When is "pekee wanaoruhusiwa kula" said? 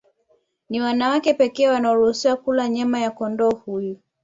1.33-2.69